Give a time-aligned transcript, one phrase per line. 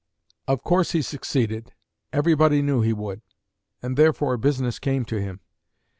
[0.47, 1.73] Of course he succeeded.
[2.11, 3.21] Everybody knew he would,
[3.83, 5.41] and therefore business came to him.